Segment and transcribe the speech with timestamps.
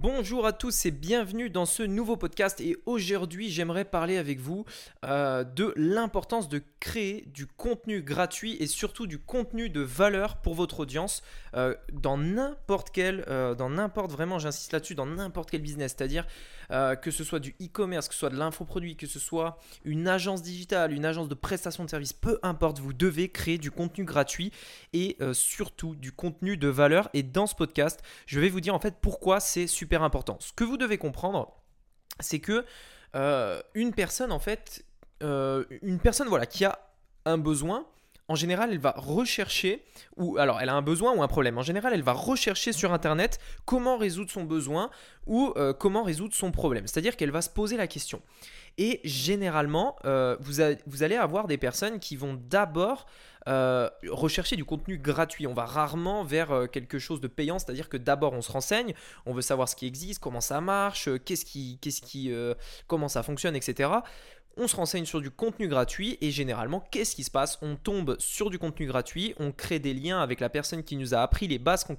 [0.00, 2.62] Bonjour à tous et bienvenue dans ce nouveau podcast.
[2.62, 4.64] Et aujourd'hui j'aimerais parler avec vous
[5.04, 10.54] euh, de l'importance de créer du contenu gratuit et surtout du contenu de valeur pour
[10.54, 11.22] votre audience
[11.54, 16.26] euh, dans n'importe quel, euh, dans n'importe vraiment j'insiste là-dessus, dans n'importe quel business, c'est-à-dire
[17.02, 20.40] que ce soit du e-commerce, que ce soit de l'infoproduit, que ce soit une agence
[20.40, 24.52] digitale, une agence de prestation de services, peu importe, vous devez créer du contenu gratuit
[24.94, 27.10] et surtout du contenu de valeur.
[27.12, 30.36] Et dans ce podcast je vais vous dire en fait pourquoi c'est super important.
[30.40, 31.52] Ce que vous devez comprendre,
[32.20, 32.64] c'est que
[33.14, 34.84] euh, une personne, en fait,
[35.22, 36.78] euh, une personne voilà, qui a
[37.24, 37.86] un besoin,
[38.28, 39.84] en général, elle va rechercher,
[40.16, 41.58] ou alors elle a un besoin ou un problème.
[41.58, 44.90] En général, elle va rechercher sur Internet comment résoudre son besoin
[45.26, 46.86] ou euh, comment résoudre son problème.
[46.86, 48.22] C'est-à-dire qu'elle va se poser la question.
[48.78, 53.06] Et généralement, vous, vous, allez avoir des personnes qui vont d'abord
[53.48, 55.48] euh, rechercher du contenu gratuit.
[55.48, 58.94] On va rarement vers euh, quelque chose de payant, c'est-à-dire que d'abord on se renseigne,
[59.26, 62.54] on veut savoir ce qui existe, comment ça marche, euh, qu'est-ce qui, qu'est-ce
[62.86, 63.90] comment ça fonctionne, etc
[64.56, 67.58] on se renseigne sur du contenu gratuit et généralement, qu'est-ce qui se passe?
[67.62, 71.14] On tombe sur du contenu gratuit, on crée des liens avec la personne qui nous
[71.14, 71.96] a appris les bases qu'on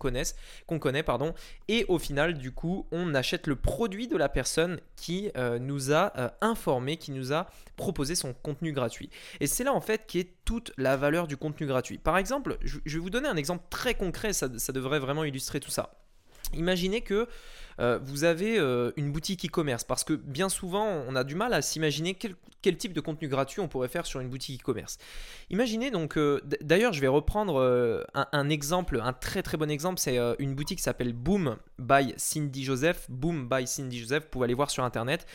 [0.67, 1.33] qu'on connaît, pardon,
[1.67, 5.91] et au final, du coup, on achète le produit de la personne qui euh, nous
[5.91, 9.09] a euh, informé, qui nous a proposé son contenu gratuit.
[9.39, 11.97] Et c'est là en fait qui est toute la valeur du contenu gratuit.
[11.97, 15.71] Par exemple, je, vais vous donner un exemple très concret, ça devrait vraiment illustrer tout
[15.71, 15.93] ça.
[16.53, 17.27] Imaginez que
[17.79, 21.53] euh, vous avez euh, une boutique e-commerce parce que bien souvent on a du mal
[21.53, 24.97] à s'imaginer quel, type de contenu gratuit on pourrait faire sur une boutique e-commerce.
[25.49, 30.17] Imaginez donc, euh, d'ailleurs je vais reprendre un, exemple, un très très bon exemple, c'est
[30.39, 33.05] une boutique qui s'appelle Boom by Cindy Joseph.
[33.09, 35.25] Boom by Cindy Joseph, vous pouvez aller voir sur internet.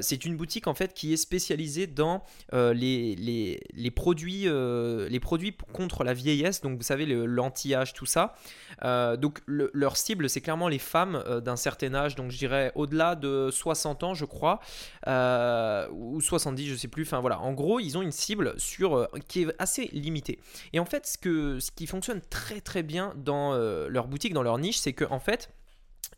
[0.00, 6.14] c'est une boutique en fait qui est spécialisée dans les, produits, les produits contre la
[6.14, 8.34] vieillesse, donc vous savez l'anti-âge, tout ça.
[8.82, 13.50] donc leur cible c'est clairement les femmes d'un certain âge, donc je dirais au-delà de
[13.50, 14.60] 60 ans, je crois,
[15.06, 17.02] euh, ou 70, je sais plus.
[17.02, 20.38] Enfin voilà, en gros, ils ont une cible sur euh, qui est assez limitée.
[20.72, 24.34] Et en fait, ce que ce qui fonctionne très très bien dans euh, leur boutique,
[24.34, 25.50] dans leur niche, c'est que en fait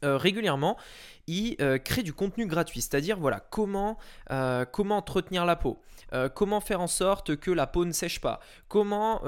[0.02, 0.76] régulièrement,
[1.26, 3.98] ils créent du contenu gratuit, c'est-à-dire voilà comment,
[4.72, 5.80] comment entretenir la peau,
[6.34, 9.20] comment faire en sorte que la peau ne sèche pas, comment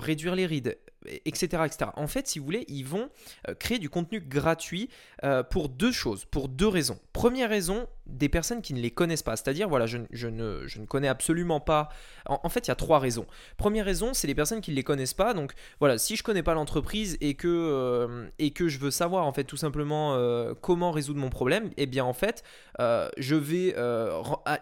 [0.00, 0.76] réduire les rides,
[1.24, 1.90] etc., etc.
[1.96, 3.08] En fait, si vous voulez, ils vont
[3.48, 4.88] euh, créer du contenu gratuit
[5.24, 6.98] euh, pour deux choses, pour deux raisons.
[7.12, 9.36] Première raison, des personnes qui ne les connaissent pas.
[9.36, 11.88] C'est-à-dire, voilà, je, ne, je, ne, connais absolument pas.
[12.26, 13.26] En, fait, il y a trois raisons.
[13.56, 15.34] Première raison, c'est les personnes qui ne les connaissent pas.
[15.34, 19.26] Donc, voilà, si je connais pas l'entreprise et que euh, et que je veux savoir
[19.26, 20.14] en fait tout simplement
[20.60, 22.42] comment résoudre mon problème, eh bien en fait,
[22.78, 23.74] je vais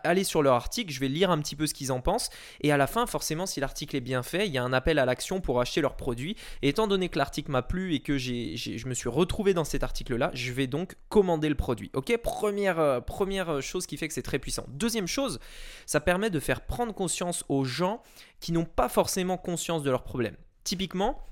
[0.05, 2.73] aller sur leur article, je vais lire un petit peu ce qu'ils en pensent, et
[2.73, 5.05] à la fin, forcément, si l'article est bien fait, il y a un appel à
[5.05, 8.89] l'action pour acheter leur produit et étant donné que l'article m'a plu et que je
[8.89, 11.91] me suis retrouvé dans cet article-là, je vais donc commander le produit.
[11.95, 14.65] Ok, première, euh, première chose qui fait que c'est très puissant.
[14.69, 15.39] Deuxième chose,
[15.87, 18.03] ça permet de faire prendre conscience aux gens
[18.41, 20.37] qui n'ont pas forcément conscience de leurs problèmes.
[20.65, 21.27] Typiquement,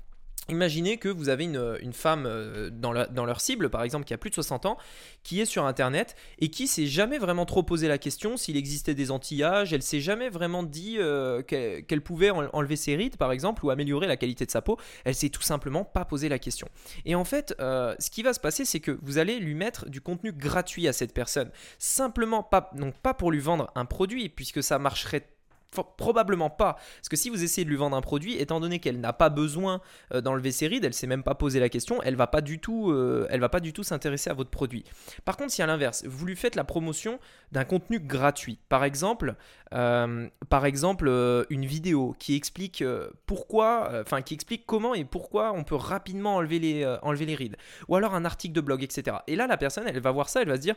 [0.51, 4.29] Imaginez que vous avez une, femme euh, dans, leur cible, par exemple, qui a plus
[4.29, 4.77] de 60 ans,
[5.23, 8.93] qui est sur Internet et qui s'est jamais vraiment trop posé la question s'il existait
[8.93, 9.71] des anti-âges.
[9.71, 14.07] Elle s'est jamais vraiment dit euh, qu'elle pouvait enlever ses rides, par exemple, ou améliorer
[14.07, 14.77] la qualité de sa peau.
[15.05, 16.67] Elle s'est tout simplement pas posé la question.
[17.05, 19.89] Et en fait, euh, ce qui va se passer, c'est que vous allez lui mettre
[19.89, 21.49] du contenu gratuit à cette personne.
[21.79, 25.29] Simplement, pas, donc pas pour lui vendre un produit, puisque ça marcherait
[25.71, 26.73] probablement pas.
[26.73, 29.29] Parce que si vous essayez de lui vendre un produit, étant donné qu'elle n'a pas
[29.29, 29.81] besoin
[30.13, 32.59] euh, d'enlever ses rides, elle s'est même pas posé la question, elle va pas du
[32.59, 34.83] tout, euh, elle va pas du tout s'intéresser à votre produit.
[35.25, 37.19] Par contre, si à l'inverse, vous lui faites la promotion
[37.51, 39.35] d'un contenu gratuit, par exemple,
[39.73, 41.09] euh, par exemple
[41.49, 42.83] une vidéo qui explique
[43.25, 47.57] pourquoi, enfin qui explique comment et pourquoi on peut rapidement enlever les, enlever les rides,
[47.87, 49.17] ou alors un article de blog, etc.
[49.27, 50.75] Et là, la personne, elle va voir ça, elle va se dire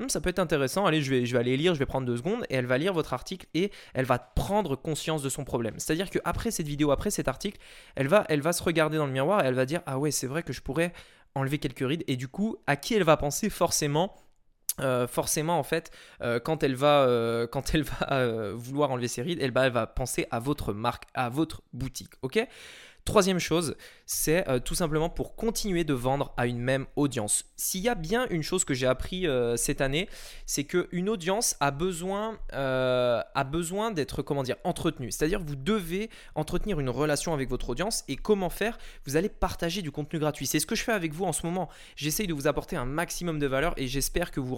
[0.00, 2.06] Hmm, ça peut être intéressant, allez, je vais, je vais aller lire, je vais prendre
[2.06, 5.44] deux secondes, et elle va lire votre article et elle va prendre conscience de son
[5.44, 5.74] problème.
[5.78, 7.58] C'est-à-dire qu'après cette vidéo, après cet article,
[7.94, 10.10] elle va, elle va se regarder dans le miroir et elle va dire, ah ouais,
[10.10, 10.92] c'est vrai que je pourrais
[11.36, 14.16] enlever quelques rides, et du coup, à qui elle va penser forcément
[14.80, 19.22] euh, forcément en fait euh, quand elle va euh, quand elle va vouloir enlever ses
[19.22, 22.44] rides elle, elle va penser à votre marque à votre boutique ok?
[23.04, 27.44] Troisième chose c'est euh, tout simplement pour continuer de vendre à une même audience.
[27.56, 30.08] S'il y a bien une chose que j'ai appris euh, cette année,
[30.46, 35.10] c'est qu'une audience a besoin, euh, a besoin d'être comment dire entretenue.
[35.10, 39.82] C'est-à-dire vous devez entretenir une relation avec votre audience et comment faire Vous allez partager
[39.82, 40.46] du contenu gratuit.
[40.46, 41.68] C'est ce que je fais avec vous en ce moment.
[41.96, 44.56] J'essaye de vous apporter un maximum de valeur et j'espère que vous,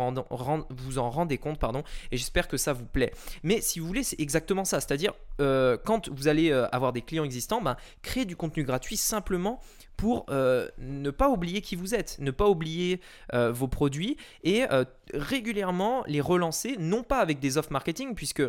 [0.70, 3.12] vous en rendez compte pardon et j'espère que ça vous plaît.
[3.42, 4.80] Mais si vous voulez, c'est exactement ça.
[4.80, 9.60] C'est-à-dire quand vous allez avoir des clients existants, ben, créer du contenu gratuit simplement
[9.96, 13.00] pour euh, ne pas oublier qui vous êtes, ne pas oublier
[13.34, 14.84] euh, vos produits et euh,
[15.14, 18.42] régulièrement les relancer, non pas avec des offres marketing, puisque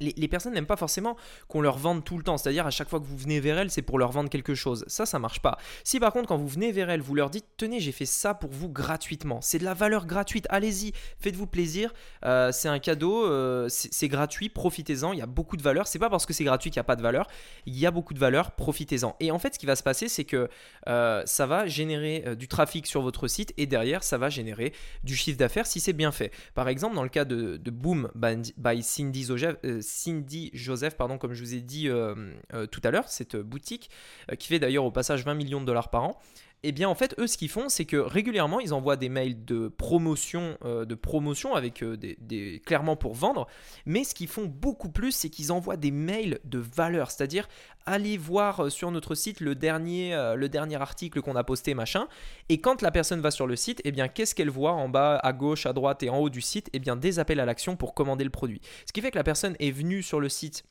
[0.00, 1.16] les, personnes n'aiment pas forcément
[1.48, 2.36] qu'on leur vende tout le temps.
[2.36, 4.84] C'est-à-dire à chaque fois que vous venez vers elles, c'est pour leur vendre quelque chose.
[4.88, 5.58] Ça, ça marche pas.
[5.84, 8.34] Si par contre, quand vous venez vers elles, vous leur dites tenez, j'ai fait ça
[8.34, 9.40] pour vous gratuitement.
[9.40, 10.46] C'est de la valeur gratuite.
[10.50, 11.92] Allez-y, faites-vous plaisir.
[12.24, 14.48] Euh, c'est un cadeau, euh, c'est gratuit.
[14.48, 15.12] Profitez-en.
[15.12, 15.86] Il y a beaucoup de valeur.
[15.86, 17.26] C'est pas parce que c'est gratuit qu'il n'y a pas de valeur.
[17.66, 18.52] Il y a beaucoup de valeur.
[18.52, 19.16] Profitez-en.
[19.20, 20.48] Et en fait, ce qui va se passer, c'est que
[20.88, 24.72] euh, ça va générer du trafic sur votre site et derrière, ça va générer
[25.04, 26.32] du chiffre d'affaires si c'est bien fait.
[26.54, 29.56] Par exemple, dans le cas de, Boom by Cindy Zojev,
[29.90, 32.14] Cindy Joseph, pardon, comme je vous ai dit euh,
[32.54, 33.90] euh, tout à l'heure, cette boutique
[34.30, 36.18] euh, qui fait d'ailleurs au passage 20 millions de dollars par an.
[36.62, 39.46] Eh bien, en fait, eux, ce qu'ils font, c'est que régulièrement, ils envoient des mails
[39.46, 43.46] de promotion, de promotion avec des, clairement pour vendre.
[43.86, 47.10] Mais ce qu'ils font beaucoup plus, c'est qu'ils envoient des mails de valeur.
[47.10, 47.48] C'est-à-dire,
[47.86, 52.08] allez voir sur notre site le dernier, le dernier article qu'on a posté, machin.
[52.50, 55.16] Et quand la personne va sur le site, eh bien, qu'est-ce qu'elle voit en bas,
[55.16, 56.68] à gauche, à droite et en haut du site?
[56.74, 58.60] Eh bien, des appels à l'action pour commander le produit.
[58.86, 60.64] Ce qui fait que la personne est venue sur le site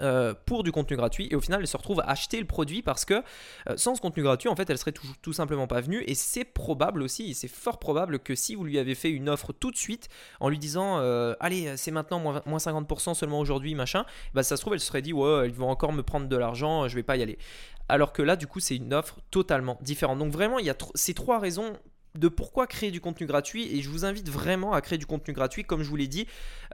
[0.00, 2.82] euh, pour du contenu gratuit et au final elle se retrouve à acheter le produit
[2.82, 3.14] parce que
[3.68, 6.04] euh, sans ce contenu gratuit en fait elle serait tout, tout simplement pas venue.
[6.06, 9.52] Et c'est probable aussi c'est fort probable que si vous lui avez fait une offre
[9.52, 10.08] tout de suite
[10.40, 14.04] en lui disant euh, allez c'est maintenant moins, 50% seulement aujourd'hui machin
[14.34, 16.36] bah ça se trouve elle se serait dit ouais ils vont encore me prendre de
[16.36, 17.38] l'argent je vais pas y aller.
[17.88, 20.18] Alors que là du coup c'est une offre totalement différente.
[20.18, 21.72] Donc vraiment il y a ces trois raisons
[22.14, 25.34] de pourquoi créer du contenu gratuit et je vous invite vraiment à créer du contenu
[25.34, 26.26] gratuit comme je vous l'ai dit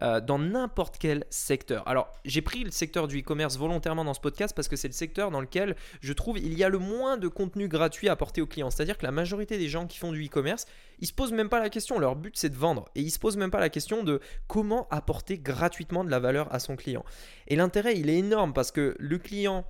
[0.02, 1.86] euh, dans n'importe quel secteur.
[1.88, 4.94] Alors j'ai pris le secteur du e-commerce volontairement dans ce podcast parce que c'est le
[4.94, 8.40] secteur dans lequel je trouve il y a le moins de contenu gratuit à apporter
[8.40, 8.70] aux clients.
[8.70, 10.66] C'est-à-dire que la majorité des gens qui font du e-commerce,
[11.00, 13.18] ils se posent même pas la question, leur but c'est de vendre et ils se
[13.18, 17.04] posent même pas la question de comment apporter gratuitement de la valeur à son client.
[17.48, 19.64] Et l'intérêt il est énorme parce que le client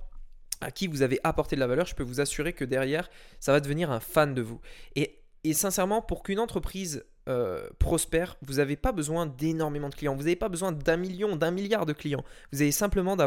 [0.61, 3.09] à qui vous avez apporté de la valeur, je peux vous assurer que derrière,
[3.39, 4.61] ça va devenir un fan de vous.
[4.95, 5.19] Et
[5.49, 10.13] et sincèrement, pour qu'une entreprise euh, prospère, vous n'avez pas besoin d'énormément de clients.
[10.15, 12.23] Vous n'avez pas besoin d'un million, d'un milliard de clients.
[12.51, 13.17] Vous avez simplement,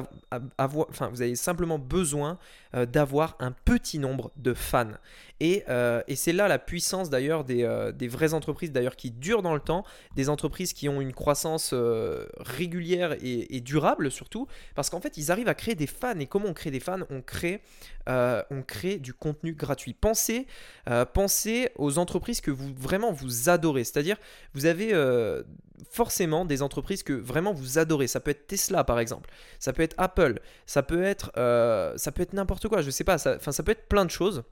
[0.59, 2.39] enfin, vous avez simplement besoin
[2.77, 4.93] euh, d'avoir un petit nombre de fans.
[5.41, 9.43] Et, euh, et c'est là la puissance d'ailleurs des, des, vraies entreprises d'ailleurs qui durent
[9.43, 9.85] dans le temps,
[10.15, 11.75] des entreprises qui ont une croissance
[12.39, 16.19] régulière et, et, durable surtout, parce qu'en fait ils arrivent à créer des fans.
[16.19, 17.00] Et comment on crée des fans?
[17.11, 17.62] On crée,
[18.06, 19.95] on crée du contenu gratuit.
[19.95, 20.47] Pensez,
[21.12, 23.85] pensez aux entreprises que vous vraiment vous adorez.
[23.93, 24.17] C'est-à-dire,
[24.55, 25.43] vous avez euh,
[25.90, 28.06] forcément des entreprises que vraiment vous adorez.
[28.06, 32.12] Ça peut être Tesla par exemple, ça peut être Apple, ça peut être, euh, ça
[32.12, 32.82] peut être n'importe quoi.
[32.82, 34.44] Je sais pas, ça, ça peut être plein de choses.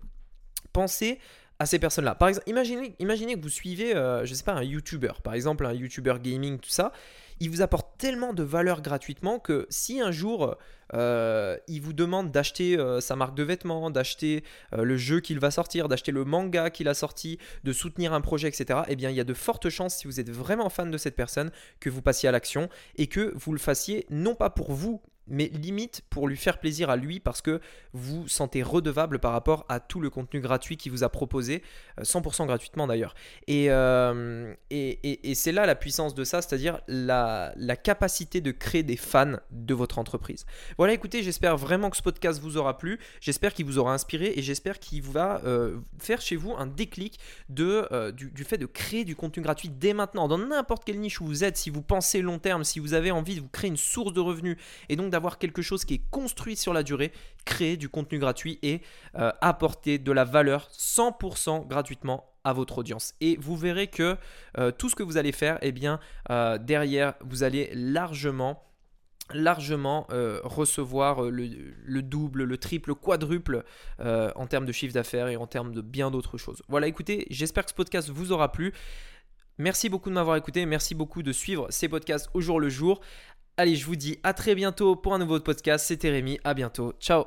[0.72, 1.18] Pensez
[1.58, 2.14] à ces personnes-là.
[2.14, 5.64] Par exemple, imaginez, imaginez que vous suivez, euh, je sais pas, un YouTuber, par exemple
[5.64, 6.92] un YouTuber gaming, tout ça.
[7.40, 10.56] Il vous apporte tellement de valeur gratuitement que si un jour
[10.94, 15.38] euh, il vous demande d'acheter euh, sa marque de vêtements, d'acheter euh, le jeu qu'il
[15.38, 19.10] va sortir, d'acheter le manga qu'il a sorti, de soutenir un projet, etc., eh bien
[19.10, 21.50] il y a de fortes chances, si vous êtes vraiment fan de cette personne,
[21.80, 25.50] que vous passiez à l'action et que vous le fassiez non pas pour vous mais
[25.54, 27.60] limite pour lui faire plaisir à lui parce que
[27.92, 31.62] vous sentez redevable par rapport à tout le contenu gratuit qu'il vous a proposé,
[32.00, 33.14] 100% euh, gratuitement d'ailleurs.
[33.48, 38.82] Euh, et, et, c'est là la puissance de ça, c'est-à-dire la, la, capacité de créer
[38.82, 40.46] des fans de votre entreprise.
[40.78, 44.32] Voilà, écoutez, j'espère vraiment que ce podcast vous aura plu, j'espère qu'il vous aura inspiré
[44.36, 48.66] et j'espère qu'il va euh, faire chez vous un déclic de, du, du fait de
[48.66, 51.82] créer du contenu gratuit dès maintenant, dans n'importe quelle niche où vous êtes, si vous
[51.82, 54.56] pensez long terme, si vous avez envie de vous créer une source de revenus
[54.88, 57.10] et donc d'avoir quelque chose qui est construit sur la durée,
[57.46, 58.82] créer du contenu gratuit et
[59.16, 63.14] euh, apporter de la valeur 100% gratuitement à votre audience.
[63.22, 64.18] Et vous verrez que
[64.58, 68.62] euh, tout ce que vous allez faire, eh bien, euh, derrière, vous allez largement
[69.32, 70.06] largement
[70.44, 73.64] recevoir le, double, le triple, le quadruple
[73.98, 76.62] en termes de chiffre d'affaires et en termes de bien d'autres choses.
[76.68, 78.72] Voilà, écoutez, j'espère que ce podcast vous aura plu.
[79.58, 83.00] Merci beaucoup de m'avoir écouté, merci beaucoup de suivre ces podcasts au jour le jour.
[83.58, 85.86] Allez, je vous dis à très bientôt pour un nouveau podcast.
[85.86, 86.92] C'était Rémi, à bientôt.
[87.00, 87.24] Ciao